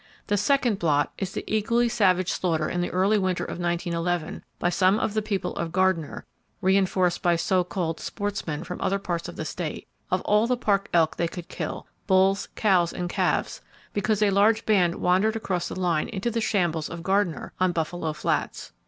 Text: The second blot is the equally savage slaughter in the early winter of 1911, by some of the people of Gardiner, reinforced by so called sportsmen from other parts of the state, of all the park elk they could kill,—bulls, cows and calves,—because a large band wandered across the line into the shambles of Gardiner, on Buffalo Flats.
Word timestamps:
The 0.25 0.35
second 0.35 0.79
blot 0.79 1.11
is 1.19 1.31
the 1.33 1.43
equally 1.45 1.87
savage 1.87 2.31
slaughter 2.31 2.67
in 2.67 2.81
the 2.81 2.89
early 2.89 3.19
winter 3.19 3.43
of 3.43 3.59
1911, 3.59 4.43
by 4.57 4.69
some 4.69 4.97
of 4.99 5.13
the 5.13 5.21
people 5.21 5.55
of 5.57 5.71
Gardiner, 5.71 6.25
reinforced 6.59 7.21
by 7.21 7.35
so 7.35 7.63
called 7.63 7.99
sportsmen 7.99 8.63
from 8.63 8.81
other 8.81 8.97
parts 8.97 9.27
of 9.29 9.35
the 9.35 9.45
state, 9.45 9.87
of 10.09 10.21
all 10.21 10.47
the 10.47 10.57
park 10.57 10.89
elk 10.91 11.17
they 11.17 11.27
could 11.27 11.49
kill,—bulls, 11.49 12.49
cows 12.55 12.93
and 12.93 13.11
calves,—because 13.11 14.23
a 14.23 14.31
large 14.31 14.65
band 14.65 14.95
wandered 14.95 15.35
across 15.35 15.67
the 15.67 15.79
line 15.79 16.09
into 16.09 16.31
the 16.31 16.41
shambles 16.41 16.89
of 16.89 17.03
Gardiner, 17.03 17.53
on 17.59 17.71
Buffalo 17.71 18.11
Flats. 18.11 18.71